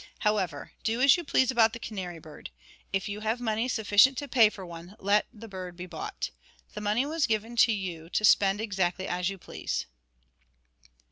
However, 0.21 0.71
do 0.83 0.99
as 0.99 1.15
you 1.15 1.23
please 1.23 1.51
about 1.51 1.73
the 1.73 1.79
canary 1.79 2.17
bird. 2.17 2.49
If 2.91 3.07
you 3.07 3.19
have 3.19 3.39
money 3.39 3.67
sufficient 3.67 4.17
to 4.17 4.27
pay 4.27 4.49
for 4.49 4.65
one, 4.65 4.95
let 4.97 5.27
the 5.31 5.47
bird 5.47 5.77
be 5.77 5.85
bought. 5.85 6.31
The 6.73 6.81
money 6.81 7.05
was 7.05 7.27
given 7.27 7.55
you 7.67 8.09
to 8.09 8.25
spend 8.25 8.59
exactly 8.59 9.07
as 9.07 9.29
you 9.29 9.37
please.' 9.37 9.85